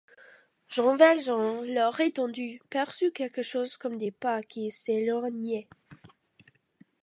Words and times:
Jean 0.67 0.95
Valjean, 0.95 1.61
l’oreille 1.63 2.11
tendue, 2.11 2.59
perçut 2.71 3.11
quelque 3.11 3.43
chose 3.43 3.77
comme 3.77 3.99
des 3.99 4.09
pas 4.09 4.41
qui 4.41 4.71
s’éloignaient. 4.71 5.67